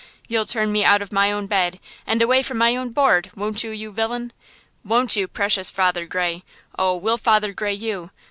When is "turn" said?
0.47-0.71